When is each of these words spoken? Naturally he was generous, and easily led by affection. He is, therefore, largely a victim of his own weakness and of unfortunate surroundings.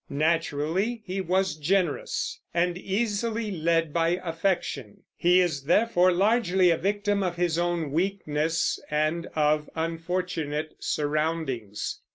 Naturally 0.09 1.03
he 1.05 1.21
was 1.21 1.53
generous, 1.55 2.39
and 2.55 2.75
easily 2.75 3.51
led 3.51 3.93
by 3.93 4.19
affection. 4.23 5.03
He 5.15 5.39
is, 5.39 5.65
therefore, 5.65 6.11
largely 6.11 6.71
a 6.71 6.77
victim 6.77 7.21
of 7.21 7.35
his 7.35 7.59
own 7.59 7.91
weakness 7.91 8.79
and 8.89 9.27
of 9.35 9.69
unfortunate 9.75 10.73
surroundings. 10.79 11.99